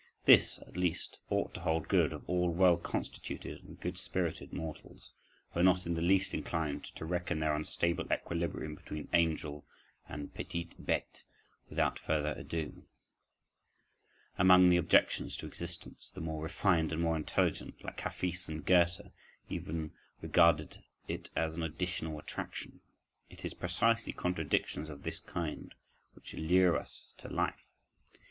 [0.25, 5.11] This, at least, ought to hold good of all well constituted and good spirited mortals,
[5.53, 9.63] who are not in the least inclined to reckon their unstable equilibrium between angel
[10.09, 11.21] and petite bête,
[11.69, 12.87] without further ado,
[14.39, 19.11] among the objections to existence, the more refined and more intelligent like Hafis and Goethe,
[19.49, 22.79] even regarded it as an additional attraction.
[23.29, 25.75] It is precisely contradictions of this kind
[26.15, 27.65] which lure us to life.